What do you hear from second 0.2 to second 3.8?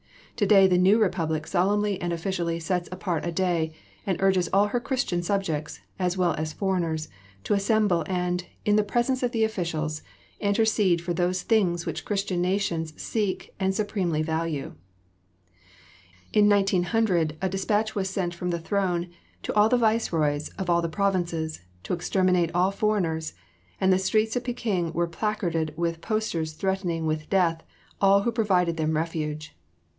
Today the new Republic solemnly and officially sets apart a day